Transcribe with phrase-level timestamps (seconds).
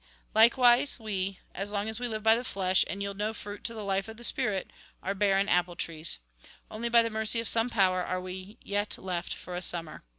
[0.41, 3.71] "Likewise we, as long as we Kve by the flesh, and yield no fruit to
[3.75, 4.71] the life of the spirit,
[5.03, 6.17] are barren 8o THE GOSPEL IN BRIEF apple trees.
[6.71, 10.03] Only by the mercy of some power are we yet left for a summer.